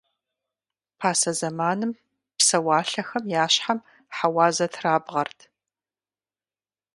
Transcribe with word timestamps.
Пасэ 0.99 1.31
зэманым 1.39 1.91
псэуалъэхэм 2.37 3.23
я 3.41 3.45
щхьэм 3.53 3.79
хьэуазэ 4.15 4.67
трабгъэрт. 4.73 5.39